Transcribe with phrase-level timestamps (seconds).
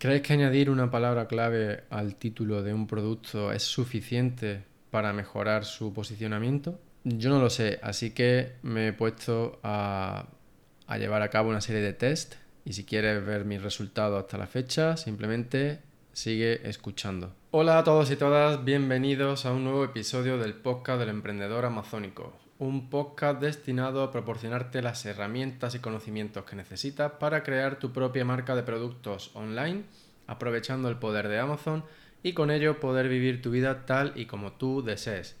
[0.00, 5.66] ¿Crees que añadir una palabra clave al título de un producto es suficiente para mejorar
[5.66, 6.80] su posicionamiento?
[7.04, 10.24] Yo no lo sé, así que me he puesto a,
[10.98, 14.46] llevar a cabo una serie de test y si quieres ver mis resultados hasta la
[14.46, 15.80] fecha, simplemente
[16.14, 17.34] sigue escuchando.
[17.50, 22.32] Hola a todos y todas, bienvenidos a un nuevo episodio del podcast del emprendedor amazónico,
[22.60, 28.26] un podcast destinado a proporcionarte las herramientas y conocimientos que necesitas para crear tu propia
[28.26, 29.84] marca de productos online,
[30.26, 31.84] aprovechando el poder de Amazon
[32.22, 35.36] y con ello poder vivir tu vida tal y como tú desees.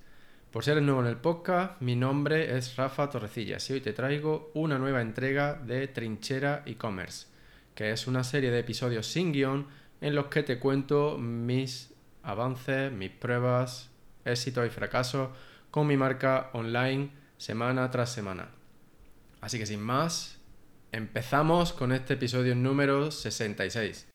[0.50, 3.92] Por si eres nuevo en el podcast, mi nombre es Rafa Torrecillas y hoy te
[3.92, 7.26] traigo una nueva entrega de Trinchera e-commerce,
[7.74, 9.66] que es una serie de episodios sin guion
[10.00, 11.92] en los que te cuento mis
[12.22, 13.90] avances, mis pruebas,
[14.24, 15.28] éxitos y fracasos
[15.70, 18.48] con mi marca online semana tras semana.
[19.40, 20.38] Así que sin más,
[20.92, 24.09] empezamos con este episodio número 66.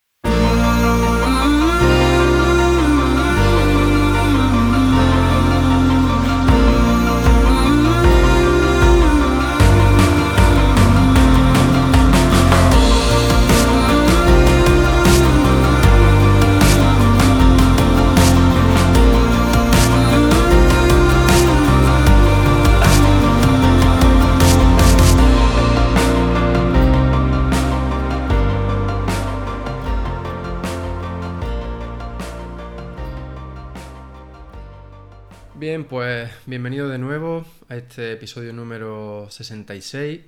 [35.68, 40.20] Bien, pues bienvenido de nuevo a este episodio número 66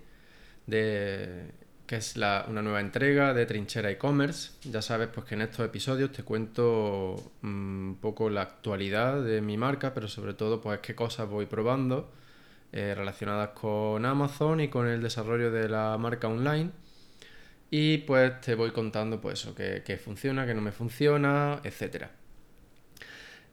[0.67, 1.53] de
[1.87, 4.51] que es una nueva entrega de Trinchera e-commerce.
[4.65, 7.47] Ya sabes pues que en estos episodios te cuento mm,
[7.91, 12.11] un poco la actualidad de mi marca, pero sobre todo pues qué cosas voy probando
[12.73, 16.73] eh, relacionadas con Amazon y con el desarrollo de la marca online.
[17.71, 22.18] Y pues te voy contando pues eso, qué funciona, qué no me funciona, etcétera.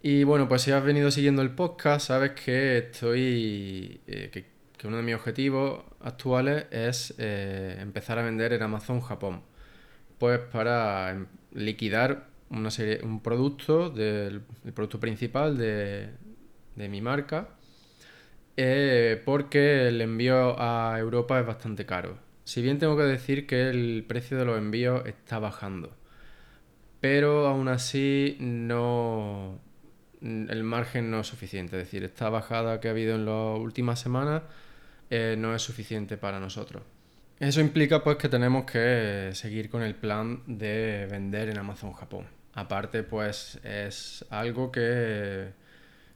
[0.07, 4.01] Y bueno, pues si has venido siguiendo el podcast, sabes que estoy.
[4.05, 4.45] Eh, que,
[4.87, 9.41] uno de mis objetivos actuales es eh, empezar a vender en Amazon Japón.
[10.19, 16.11] Pues para em, liquidar una serie, un producto, del, el producto principal de,
[16.75, 17.49] mi marca,
[18.57, 22.19] eh, porque el envío a Europa es bastante caro.
[22.43, 25.95] Si bien tengo que decir que el precio de los envíos está bajando,
[27.01, 29.59] pero aún así no,
[30.25, 31.79] el margen no es suficiente.
[31.79, 34.43] Es decir, esta bajada que ha habido en las últimas semanas
[35.09, 36.83] eh, no es suficiente para nosotros.
[37.39, 42.25] Eso implica pues que tenemos que seguir con el plan de vender en Amazon Japón.
[42.53, 45.49] Aparte pues es algo que,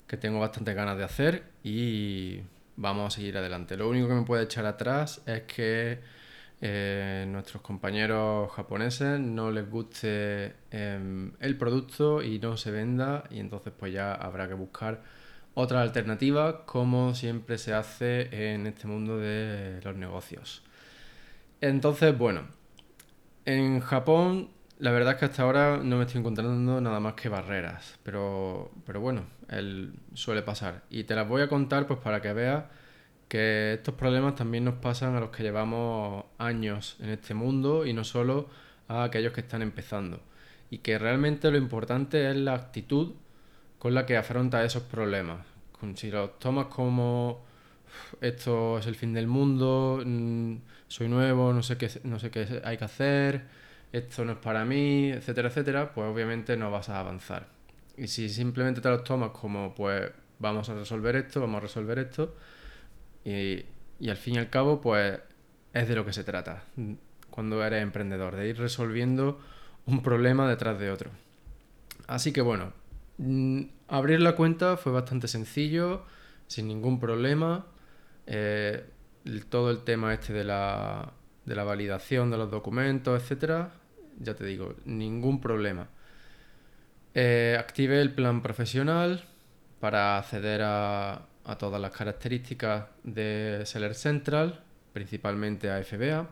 [0.08, 2.40] que tengo bastante ganas de hacer y
[2.78, 3.76] vamos a seguir adelante.
[3.76, 6.00] Lo único que me puede echar atrás es que
[6.62, 13.40] eh, nuestros compañeros japoneses no les guste em, el producto y no se venda y
[13.40, 15.02] entonces pues ya habrá que buscar
[15.54, 20.64] otra alternativa como siempre se hace en este mundo de los negocios.
[21.62, 22.44] Entonces, bueno,
[23.46, 24.50] en Japón
[24.80, 28.72] la verdad es que hasta ahora no me estoy encontrando nada más que barreras, pero,
[28.86, 30.84] pero bueno, él suele pasar.
[30.90, 32.64] Y te las voy a contar pues para que veas
[33.30, 37.94] que estos problemas también nos pasan a los que llevamos años en este mundo y
[37.94, 38.50] no solo
[38.88, 40.20] a aquellos que están empezando.
[40.72, 43.14] Y que realmente lo importante es la actitud
[43.78, 45.46] con la que afronta esos problemas.
[45.96, 47.46] Si los tomas como
[48.20, 50.56] esto es el fin del mundo, mm,
[50.88, 53.44] soy nuevo, no sé qué, no sé qué hay que hacer,
[53.92, 57.48] esto no es para mí, etcétera, etcétera, pues obviamente no vas a avanzar.
[57.98, 62.00] Y si simplemente te los tomas como pues vamos a resolver esto, vamos a resolver
[62.00, 62.36] esto,
[63.24, 63.66] y,
[64.10, 65.20] al fin y al cabo, pues
[65.74, 66.64] es de lo que se trata
[67.30, 69.40] cuando eres emprendedor, de ir resolviendo
[69.86, 71.12] un problema detrás de otro.
[72.08, 72.74] Así que bueno,
[73.18, 76.06] mm, abrir la cuenta fue bastante sencillo,
[76.48, 77.68] sin ningún problema.
[78.26, 78.84] Eh,
[79.50, 81.14] todo el tema este de la,
[81.46, 83.72] de la validación de los documentos, etcétera,
[84.20, 85.88] ya te digo, ningún problema.
[87.14, 89.26] Eh, activé el plan profesional
[89.80, 94.62] para acceder a, a todas las características de Seller Central,
[94.94, 96.30] principalmente a FBA,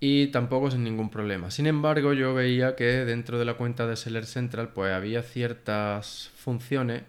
[0.00, 1.50] y tampoco sin ningún problema.
[1.50, 6.30] Sin embargo, yo veía que dentro de la cuenta de Seller Central pues había ciertas
[6.34, 7.04] funciones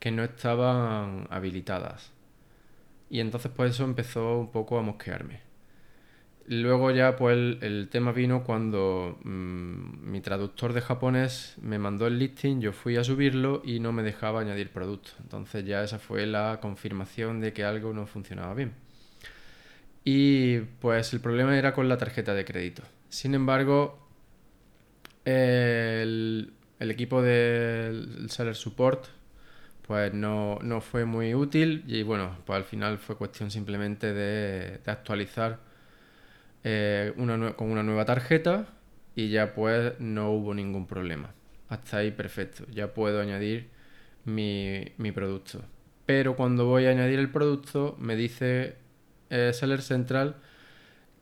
[0.00, 2.10] que no estaban habilitadas.
[3.08, 5.42] Y entonces pues eso empezó un poco a mosquearme.
[6.46, 12.18] Luego ya pues el, tema vino cuando mm, mi traductor de japonés me mandó el
[12.18, 15.16] listing, yo fui a subirlo y no me dejaba añadir productos.
[15.20, 18.72] Entonces ya esa fue la confirmación de que algo no funcionaba bien.
[20.04, 22.82] Y pues el problema era con la tarjeta de crédito.
[23.08, 23.98] Sin embargo,
[25.24, 29.06] El, equipo del Seller Support
[29.86, 35.58] pues no, fue muy útil y bueno, pues al final fue cuestión simplemente de, actualizar
[36.64, 37.12] eh,
[37.56, 38.66] con una nueva tarjeta
[39.14, 41.34] y ya pues no hubo ningún problema.
[41.68, 43.70] Hasta ahí perfecto, ya puedo añadir
[44.24, 45.62] mi, producto.
[46.06, 48.76] Pero cuando voy a añadir el producto me dice
[49.30, 50.36] eh, Seller Central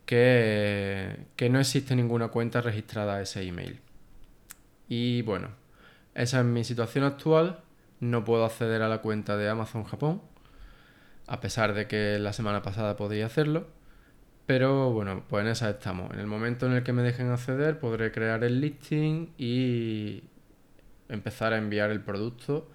[0.07, 3.81] que, que no existe ninguna cuenta registrada a ese email.
[4.89, 5.49] Y bueno,
[6.15, 7.61] esa es mi situación actual.
[8.01, 10.23] No puedo acceder a la cuenta de Amazon Japón,
[11.27, 13.69] a pesar de que la semana pasada podría hacerlo.
[14.47, 16.13] Pero bueno, pues en esa estamos.
[16.13, 20.25] En el momento en el que me dejen acceder, podré crear el listing y
[21.09, 22.69] empezar a enviar el producto.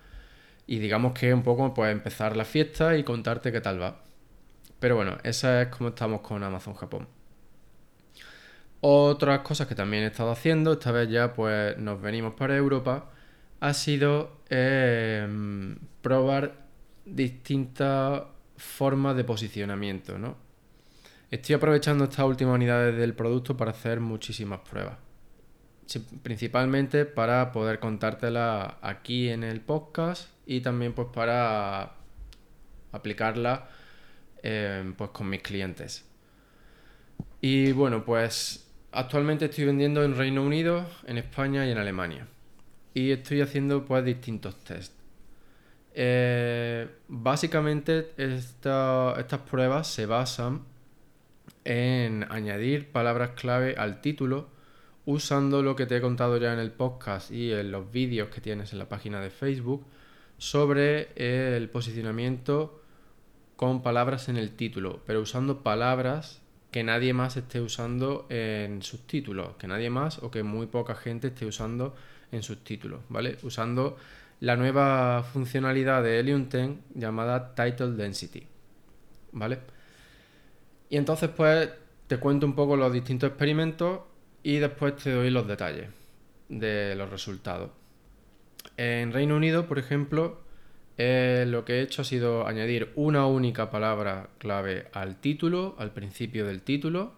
[0.65, 4.03] Y digamos que un poco pues empezar la fiesta y contarte qué tal va.
[4.79, 7.07] Pero bueno, esa es como estamos con Amazon Japón.
[8.81, 13.09] Otras cosas que también he estado haciendo, esta vez ya pues nos venimos para Europa,
[13.59, 16.67] ha sido em, probar
[17.05, 18.23] distintas
[18.57, 20.37] formas de posicionamiento, ¿no?
[21.31, 24.97] Estoy aprovechando estas últimas unidades del producto para hacer muchísimas pruebas.
[26.21, 31.93] principalmente para poder contártelas aquí en el podcast y también pues para
[32.91, 33.69] aplicarla
[34.43, 36.05] em, pues con mis clientes.
[37.41, 42.27] Y bueno, pues Actualmente estoy vendiendo en Reino Unido, en España y en Alemania.
[42.95, 44.95] Y estoy haciendo pues distintos tests.
[45.93, 50.61] Eh, básicamente estas pruebas se basan
[51.67, 54.47] en añadir palabras clave al título
[55.05, 58.39] usando lo que te he contado ya en el podcast y en los vídeos que
[58.39, 59.85] tienes en la página de Facebook
[60.37, 62.81] sobre el posicionamiento
[63.57, 66.41] con palabras en el título, pero usando palabras
[66.71, 70.95] que nadie más esté usando en sus títulos, que nadie más o que muy poca
[70.95, 71.95] gente esté usando
[72.31, 73.37] en sus títulos, ¿vale?
[73.43, 73.97] Usando
[74.39, 78.47] la nueva funcionalidad de Helium 10 llamada Title Density,
[79.33, 79.59] ¿vale?
[80.89, 81.69] Y entonces pues
[82.07, 84.01] te cuento un poco los distintos experimentos
[84.43, 85.89] y después te doy los detalles
[86.49, 87.71] de los resultados.
[88.77, 90.39] En Reino Unido, por ejemplo,
[90.97, 95.91] eh, lo que he hecho ha sido añadir una única palabra clave al título, al
[95.91, 97.13] principio del título.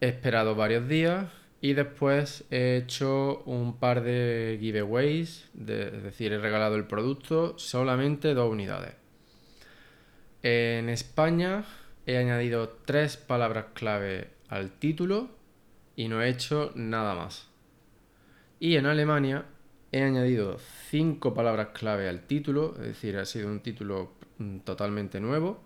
[0.00, 1.26] He esperado varios días
[1.60, 8.34] y después he hecho un par de giveaways, es decir, he regalado el producto solamente
[8.34, 8.94] dos unidades.
[10.42, 11.64] En España
[12.06, 15.28] he añadido tres palabras clave al título
[15.96, 17.48] y no he hecho nada más.
[18.60, 19.44] Y en Alemania
[19.92, 20.58] he añadido
[20.90, 25.60] cinco palabras clave al título, es decir, ha sido un título mm, totalmente nuevo,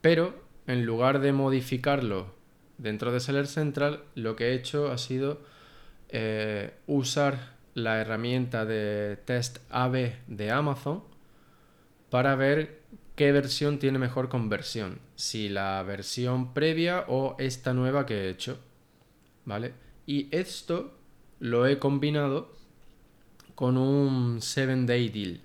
[0.00, 0.34] pero
[0.66, 2.32] en lugar de modificarlo
[2.78, 5.40] dentro de Seller Central, lo que he hecho ha sido
[6.08, 11.04] eh, usar la herramienta de test AB de Amazon
[12.08, 12.79] para ver
[13.16, 18.58] qué versión tiene mejor conversión, si la versión previa o esta nueva que he hecho,
[19.44, 19.74] ¿vale?
[20.06, 20.96] Y esto
[21.38, 22.52] lo he combinado
[23.54, 25.40] con un 7-day deal.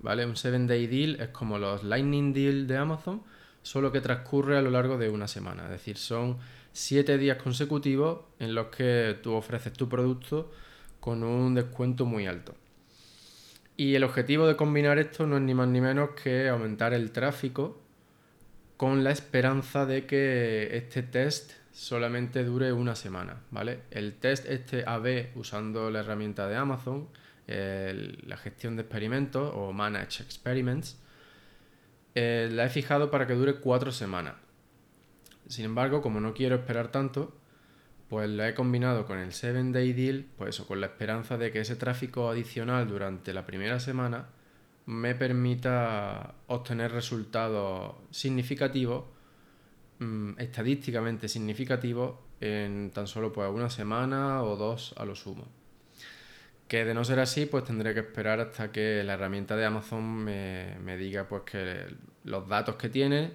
[0.00, 0.24] ¿Vale?
[0.24, 3.22] Un 7-day deal es como los Lightning Deal de Amazon,
[3.62, 5.64] solo que transcurre a lo largo de una semana.
[5.64, 6.38] Es decir, son
[6.72, 10.52] 7 días consecutivos en los que tú ofreces tu producto
[11.00, 12.54] con un descuento muy alto.
[13.78, 17.12] Y el objetivo de combinar esto no es ni más ni menos que aumentar el
[17.12, 17.80] tráfico
[18.76, 23.82] con la esperanza de que este test solamente dure una semana, ¿vale?
[23.92, 27.08] El test este AB usando la herramienta de Amazon
[27.48, 30.98] la gestión de experimentos o Manage Experiments,
[32.14, 34.34] eh, la he fijado para que dure cuatro semanas.
[35.46, 37.37] Sin embargo, como no quiero esperar tanto,
[38.08, 41.50] pues la he combinado con el 7 Day Deal, pues eso, con la esperanza de
[41.50, 44.28] que ese tráfico adicional durante la primera semana
[44.86, 49.04] me permita obtener resultados significativos,
[49.98, 55.46] mm, estadísticamente significativos, en tan solo pues una semana o dos a lo sumo.
[56.68, 60.04] Que de no ser así, pues tendré que esperar hasta que la herramienta de Amazon
[60.24, 61.86] me, diga pues que
[62.24, 63.32] los datos que tiene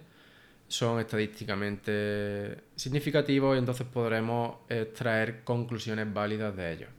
[0.68, 6.90] son estadísticamente significativos y entonces podremos extraer conclusiones válidas de ellos.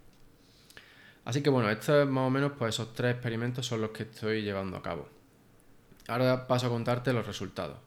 [1.25, 4.43] Así que bueno, estos más o menos pues esos tres experimentos son los que estoy
[4.43, 5.09] llevando a cabo.
[6.07, 7.79] Ahora paso a contarte los resultados.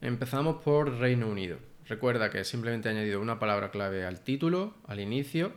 [0.00, 1.58] Empezamos por Reino Unido.
[1.86, 5.52] Recuerda que simplemente he añadido una palabra clave al título, al inicio,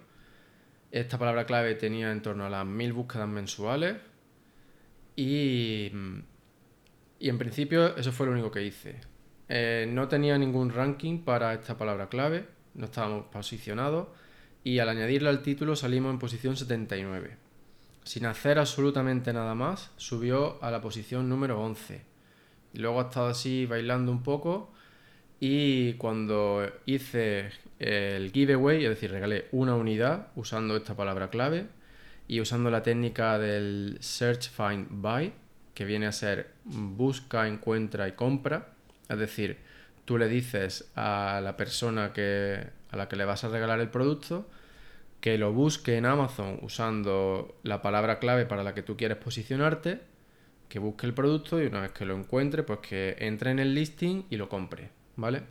[0.91, 3.97] esta palabra clave tenía en torno a las mil búsquedas mensuales
[5.15, 5.91] y,
[7.19, 9.01] y en principio eso fue lo único que hice.
[9.47, 14.07] Eh, no tenía ningún ranking para esta palabra clave, no estábamos posicionados
[14.63, 17.37] y al añadirla al título salimos en posición 79.
[18.03, 22.01] Sin hacer absolutamente nada más, subió a la posición número 11.
[22.73, 24.71] Y luego ha estado así bailando un poco
[25.39, 31.67] y cuando hice el giveaway, es decir, regalé una unidad usando esta palabra clave
[32.27, 35.33] y usando la técnica del Search, Find, Buy,
[35.73, 38.74] que viene a ser busca, encuentra y compra.
[39.09, 39.57] Es decir,
[40.05, 43.89] tú le dices a la persona que, a la que le vas a regalar el
[43.89, 44.47] producto
[45.25, 50.01] que lo busque en Amazon usando la palabra clave para la que tú quieres posicionarte,
[50.69, 53.73] que busque el producto y una vez que lo encuentre, pues que entre en el
[53.73, 55.41] listing y lo compre, ¿vale?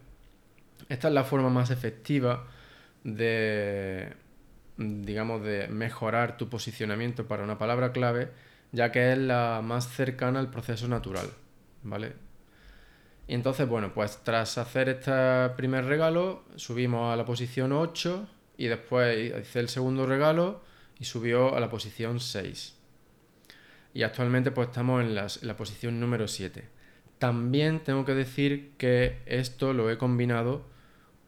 [0.88, 2.46] Esta es la forma más efectiva
[3.02, 4.12] de,
[4.76, 8.30] digamos, de mejorar tu posicionamiento para una palabra clave,
[8.70, 11.30] ya que es la más cercana al proceso natural,
[11.82, 12.12] ¿vale?
[13.26, 18.28] Y entonces, bueno, pues tras hacer este primer regalo, subimos a la posición 8
[18.58, 20.62] y después hice el segundo regalo
[20.98, 22.76] y subió a la posición 6.
[23.94, 26.68] Y actualmente pues estamos en, la posición número 7.
[27.18, 30.66] También tengo que decir que esto lo he combinado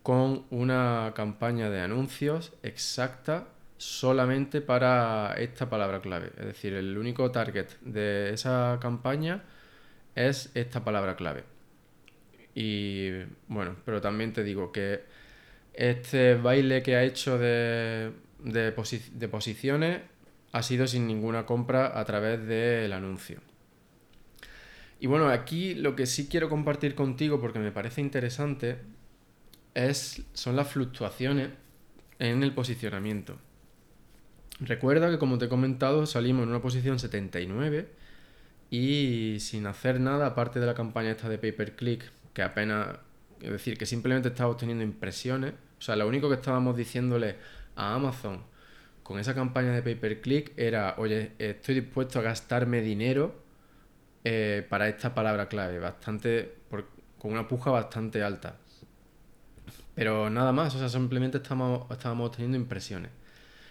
[0.02, 3.48] con una campaña de anuncios exacta
[3.78, 6.32] solamente para esta palabra clave.
[6.38, 9.44] Es decir, el único target de esa campaña
[10.14, 11.55] es esta palabra clave.
[12.58, 13.10] Y
[13.48, 15.02] bueno, pero también te digo que
[15.74, 20.00] este baile que ha hecho de, de, posiciones
[20.52, 23.40] ha sido sin ninguna compra a través del anuncio.
[24.98, 28.78] Y bueno, aquí lo que sí quiero compartir contigo porque me parece interesante
[29.74, 31.50] es, son las fluctuaciones
[32.18, 33.36] en el posicionamiento.
[34.60, 37.86] Recuerda que como te he comentado salimos en una posición 79
[38.70, 42.98] y sin hacer nada aparte de la campaña esta de pay per click que apenas,
[43.40, 45.54] es decir, que simplemente estaba obteniendo impresiones.
[45.78, 47.36] O sea, lo único que estábamos diciéndole
[47.76, 48.42] a Amazon
[49.02, 53.36] con esa campaña de pay per click era, oye, estoy dispuesto a gastarme dinero
[54.22, 56.56] eh, para esta palabra clave, bastante,
[57.18, 58.58] con una puja bastante alta.
[59.94, 63.12] Pero nada más, o sea, simplemente estábamos, estábamos impresiones.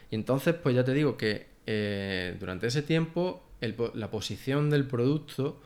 [0.10, 3.48] Y entonces, pues ya te digo que eh, durante ese tiempo
[3.94, 5.62] la posición del producto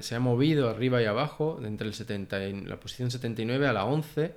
[0.00, 4.34] se ha movido arriba y abajo, entre el 70 la posición 79 a la 11,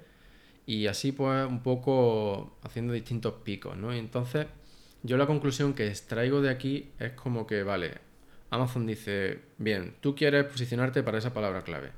[0.66, 3.96] y así pues un poco haciendo distintos picos, ¿no?
[3.96, 4.48] Y entonces
[5.04, 7.96] yo la conclusión que extraigo de aquí es como que, vale,
[8.50, 11.92] Amazon dice, bien, tú quieres posicionarte para esa palabra clave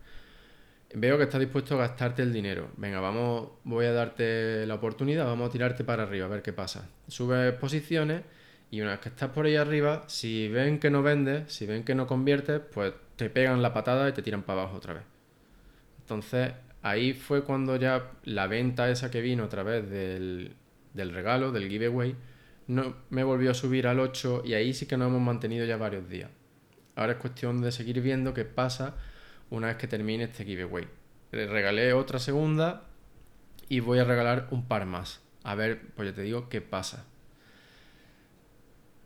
[0.96, 2.70] veo que estás dispuesto a gastarte el dinero.
[2.78, 6.54] Venga, vamos, voy a darte la oportunidad, vamos a tirarte para arriba, a ver qué
[6.54, 6.90] pasa.
[7.08, 8.24] Subes posiciones
[8.72, 11.84] y una vez que estás por ahí arriba, si ven que no vendes, si ven
[11.84, 15.04] que no conviertes, pues te pegan la patada y te tiran para abajo otra vez.
[16.02, 20.56] Entonces, ahí fue cuando ya la venta esa que vino a través del,
[20.94, 22.16] del regalo, del giveaway,
[22.68, 25.78] no, me volvió a subir al 8 y ahí sí que nos hemos mantenido ya
[25.78, 26.30] varios días.
[26.96, 28.96] Ahora es cuestión de seguir viendo qué pasa
[29.50, 30.88] una vez que termine este giveaway.
[31.32, 32.84] Le regalé otra segunda
[33.68, 35.22] y voy a regalar un par más.
[35.44, 37.06] A ver, pues ya te digo qué pasa.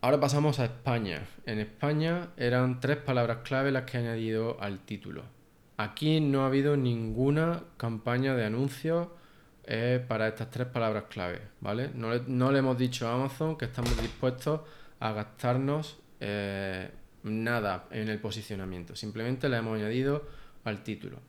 [0.03, 1.29] Ahora pasamos a España.
[1.45, 5.23] En España eran tres palabras clave las que he añadido al título.
[5.77, 9.07] Aquí no ha habido ninguna campaña de anuncios
[9.63, 11.89] eh, para estas tres palabras clave, ¿vale?
[11.93, 14.59] No le, hemos dicho a Amazon que estamos dispuestos
[14.99, 16.91] a gastarnos eh,
[17.23, 20.27] nada en el posicionamiento, simplemente le hemos añadido
[20.65, 21.19] al título.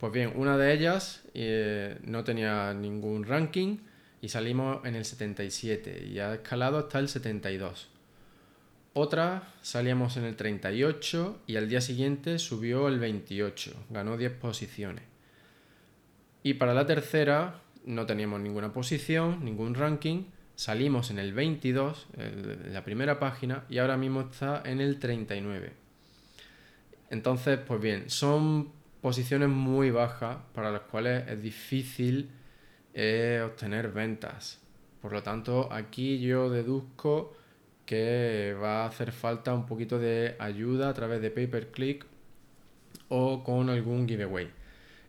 [0.00, 3.78] Pues bien, una de ellas eh, no tenía ningún ranking
[4.20, 7.89] y salimos en el 77 y ha escalado hasta el 72.
[8.92, 15.04] Otra salíamos en el 38 y al día siguiente subió el 28, ganó 10 posiciones.
[16.42, 20.24] Y para la tercera no teníamos ninguna posición, ningún ranking,
[20.56, 25.72] salimos en el 22, en la primera página, y ahora mismo está en el 39.
[27.10, 32.30] Entonces, pues bien, son posiciones muy bajas para las cuales es difícil
[32.92, 34.60] eh, obtener ventas.
[35.00, 37.36] Por lo tanto, aquí yo deduzco
[37.90, 42.06] que va a hacer falta un poquito de ayuda a través de pay per click
[43.08, 44.48] o con algún giveaway.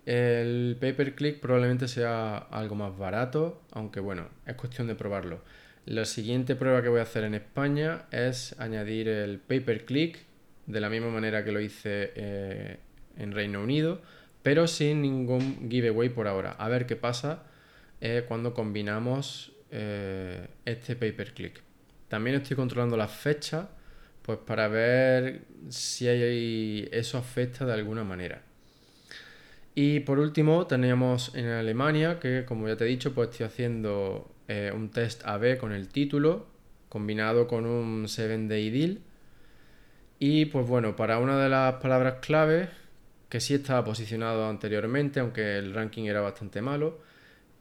[0.08, 5.42] El pay per click probablemente sea algo más barato, aunque bueno, es cuestión de probarlo.
[5.86, 10.18] La siguiente prueba que voy a hacer en España es añadir el pay per click
[10.66, 12.80] de la misma manera que lo hice eh,
[13.16, 14.02] en Reino Unido,
[14.42, 16.54] pero sin ningún giveaway por ahora.
[16.54, 17.44] A ver qué pasa
[18.00, 21.62] eh, cuando combinamos eh, este pay per click.
[22.12, 23.68] También estoy controlando las fechas,
[24.22, 28.42] pues para ver si hay, eso afecta de alguna manera.
[29.76, 34.30] Y por último tenemos en Alemania, que como ya te he dicho, pues estoy haciendo
[34.50, 36.48] eh, un test AB con el título,
[36.90, 39.00] combinado con un 7-day deal.
[40.20, 42.68] Y pues bueno, para una de las palabras clave,
[43.30, 47.00] que sí estaba posicionado anteriormente, aunque el ranking era bastante malo,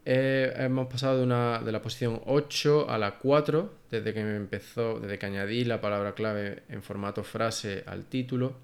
[0.04, 5.26] eh, hemos pasado de, la posición 8 a la 4 desde que empezó, desde que
[5.26, 8.54] añadí la palabra clave en formato frase al título.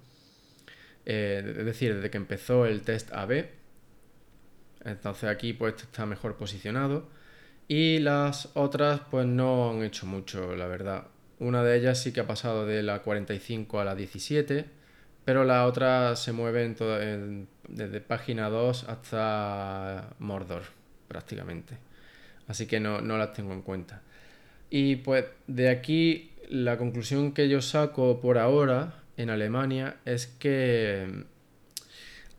[1.05, 3.47] Eh, es decir, desde que empezó el test AB.
[4.85, 7.09] Entonces aquí pues está mejor posicionado.
[7.69, 11.09] Y las otras pues no han hecho mucho, la verdad.
[11.39, 14.65] Una de ellas sí que ha pasado de la 45 a la 17,
[15.25, 16.75] pero la otra se mueve
[17.69, 20.63] desde página 2 hasta Mordor
[21.07, 21.79] prácticamente.
[22.49, 24.03] Así que no, las tengo en cuenta.
[24.71, 31.25] Y pues de aquí la conclusión que yo saco por ahora en Alemania es que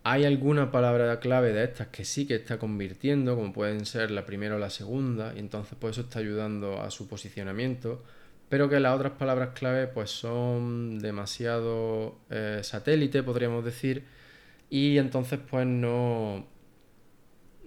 [0.03, 4.25] hay alguna palabra clave de estas que sí que está convirtiendo, como pueden ser la
[4.25, 8.03] primera o la segunda, y entonces pues eso está ayudando a su posicionamiento,
[8.47, 14.05] pero que las otras palabras clave pues son demasiado eh, satélite, podríamos decir,
[14.69, 16.47] y entonces pues no,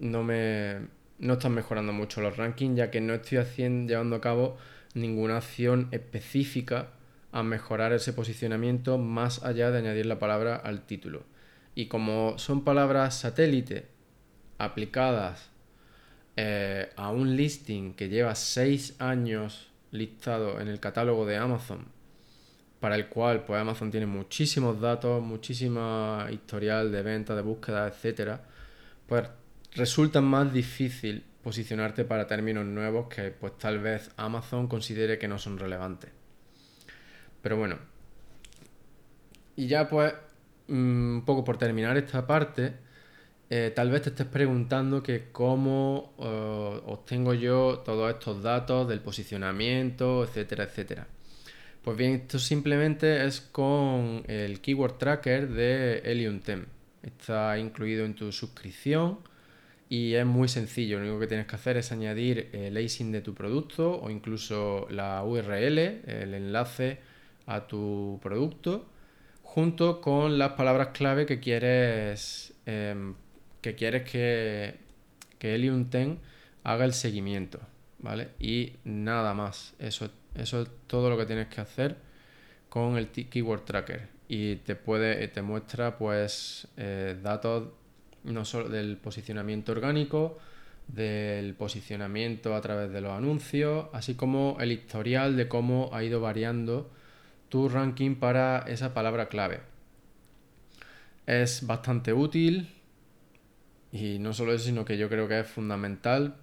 [0.00, 0.78] no me
[1.21, 4.57] no están mejorando mucho los rankings, ya que no estoy haciendo, llevando a cabo
[4.95, 6.88] ninguna acción específica
[7.33, 11.23] a mejorar ese posicionamiento más allá de añadir la palabra al título.
[11.75, 13.87] Y como son palabras satélite
[14.59, 15.50] aplicadas
[16.37, 21.87] eh, a un listing que lleva 6 años listado en el catálogo de Amazon,
[22.80, 28.42] para el cual pues Amazon tiene muchísimos datos, muchísima historial de venta, de búsqueda, etcétera,
[29.07, 29.28] pues
[29.75, 35.39] resulta más difícil posicionarte para términos nuevos que pues tal vez Amazon considere que no
[35.39, 36.11] son relevantes.
[37.43, 37.79] Pero bueno.
[39.57, 40.15] Y ya pues,
[40.69, 42.75] mm, un poco por terminar esta parte,
[43.49, 49.00] eh, tal vez te estés preguntando que cómo eh, obtengo yo todos estos datos del
[49.00, 51.07] posicionamiento, etcétera, etcétera.
[51.83, 56.59] Pues bien, esto simplemente es con el Keyword Tracker de Helium 10.
[57.02, 59.19] Está incluido en tu suscripción
[59.91, 63.23] y es muy sencillo, lo único que tienes que hacer es añadir el ASIN de
[63.23, 67.00] tu producto o incluso la URL, el enlace
[67.47, 68.89] a tu producto,
[69.43, 73.17] junto con las palabras clave que quieres, em,
[73.61, 74.76] que, quieres que,
[75.41, 76.19] que Helium 10
[76.63, 77.59] haga el seguimiento,
[77.99, 78.29] ¿vale?
[78.39, 81.97] Y nada más, eso, eso es todo lo que tienes que hacer
[82.69, 84.09] con el Keyword Tracker.
[84.29, 87.71] Y te, puede, te muestra pues eh, datos
[88.25, 90.39] no solo del posicionamiento orgánico,
[90.89, 96.21] del posicionamiento a través de los anuncios, así como el historial de cómo ha ido
[96.21, 96.91] variando
[97.49, 99.61] tu ranking para esa palabra clave.
[101.26, 102.69] Es bastante útil
[103.93, 106.37] y no solo eso, sino que yo creo que es fundamental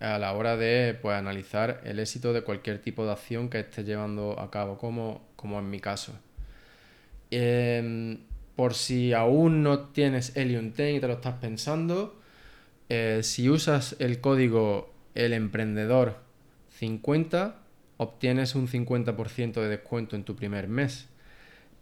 [0.00, 3.86] a la hora de pues, analizar el éxito de cualquier tipo de acción que estés
[3.86, 6.12] llevando a cabo, como, como en mi caso.
[7.30, 8.18] Em,
[8.56, 12.18] por si aún no tienes Helium 10 y te lo estás pensando,
[12.88, 16.16] eh, si usas el código El Emprendedor
[16.70, 17.56] 50,
[17.96, 21.08] obtienes un 50% de descuento en tu primer mes.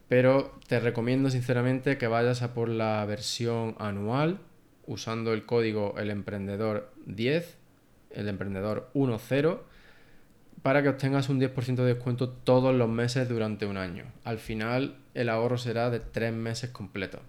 [0.09, 4.41] Pero te recomiendo sinceramente que vayas a por la versión anual
[4.87, 7.57] usando el código El Emprendedor 10,
[8.11, 9.57] El Emprendedor 10
[10.63, 14.05] para que obtengas un 10% de descuento todos los meses durante un año.
[14.25, 17.21] Al final el ahorro será de tres meses completos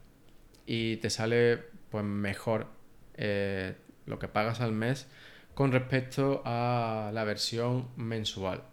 [0.65, 2.67] y te sale pues mejor
[3.15, 5.07] eh, lo que pagas al mes
[5.53, 8.63] con respecto a la versión mensual.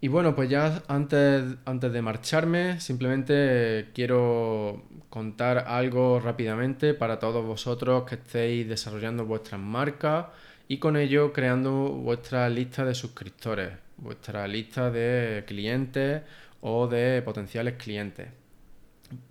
[0.00, 7.44] Y bueno, pues ya antes, antes de marcharme, simplemente quiero contar algo rápidamente para todos
[7.44, 10.26] vosotros que estéis desarrollando vuestras marcas
[10.68, 16.22] y con ello creando vuestra lista de suscriptores, vuestra lista de clientes
[16.60, 18.28] o de potenciales clientes.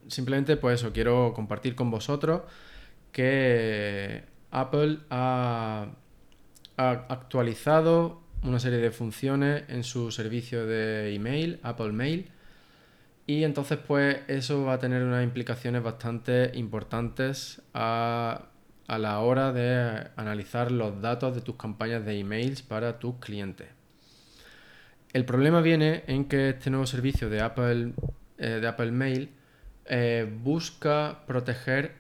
[0.08, 2.42] Simplemente pues eso, quiero compartir con vosotros
[3.12, 5.90] que Apple ha,
[6.78, 12.30] actualizado una serie de funciones en su servicio de email, Apple Mail,
[13.26, 18.50] y entonces pues eso va a tener unas implicaciones bastante importantes a
[18.88, 23.68] a la hora de analizar los datos de tus campañas de emails para tus clientes.
[25.18, 27.94] El problema viene en que este nuevo servicio de Apple,
[28.38, 29.32] eh, de Apple Mail
[29.88, 31.96] eh, busca proteger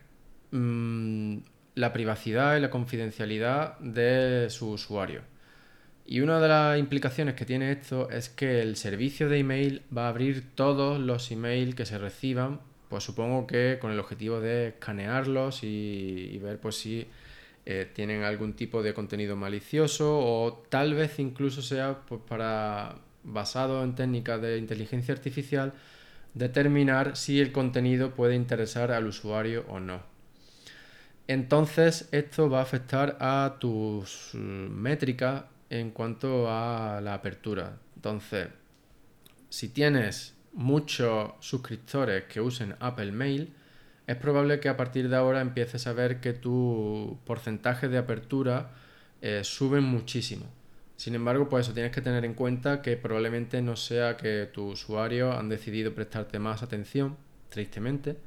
[0.52, 1.38] mm,
[1.74, 5.22] la privacidad y la confidencialidad de su usuario.
[6.06, 10.06] Y una de las implicaciones que tiene esto es que el servicio de email va
[10.06, 14.68] a abrir todos los emails que se reciban pues supongo que con el objetivo de
[14.68, 17.08] escanearlos y, ver pues si
[17.66, 23.84] eh, tienen algún tipo de contenido malicioso o tal vez incluso sea pues, para basado
[23.84, 25.74] en técnicas de inteligencia artificial
[26.34, 30.02] determinar si el contenido puede interesar al usuario o no.
[31.28, 37.78] Entonces esto va a afectar a tus mm, métricas en cuanto a la apertura.
[37.96, 38.48] Entonces,
[39.50, 43.54] si tienes muchos suscriptores que usen Apple Mail,
[44.08, 48.72] es probable que a partir de ahora empieces a ver que tu porcentaje de apertura
[49.22, 50.46] eh, sube muchísimo.
[50.98, 54.84] Sin embargo, pues eso tienes que tener en cuenta que probablemente no sea que tus
[54.84, 57.16] usuarios han decidido prestarte más atención,
[57.50, 58.18] tristemente,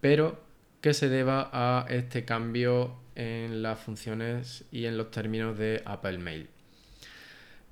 [0.00, 0.42] pero
[0.80, 6.18] que se deba a este cambio en las funciones y en los términos de Apple
[6.18, 6.48] Mail.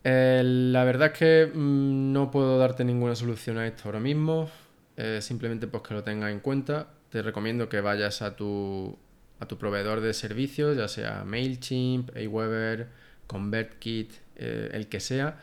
[0.05, 4.51] Eh, la verdad es que mm, no puedo darte ninguna solución a esto ahora mismo,
[4.97, 6.89] eh, simplemente pues que lo tengas en cuenta.
[7.09, 8.99] Te recomiendo que vayas a tu,
[9.41, 12.89] a tu proveedor de servicios, ya sea MailChimp, Aweber,
[13.31, 15.39] ConvertKit, eh, el que sea,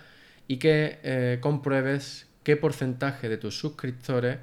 [0.45, 4.39] y que eh, compruebes qué porcentaje de tus suscriptores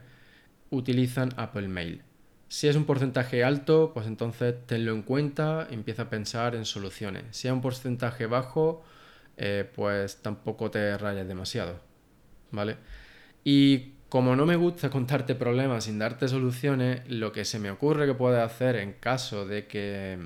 [0.71, 2.03] utilizan Apple Mail.
[2.49, 7.25] Si es un porcentaje alto, pues entonces tenlo en cuenta, empieza a pensar en soluciones.
[7.33, 8.83] Si es un porcentaje bajo,
[9.37, 11.81] eh, pues tampoco te rayes demasiado.
[12.51, 12.77] ¿Vale?
[13.43, 18.07] Y como no me gusta contarte problemas sin darte soluciones, lo que se me ocurre
[18.07, 20.19] que puedes hacer en caso de que,